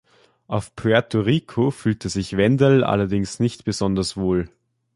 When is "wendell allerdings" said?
2.35-3.39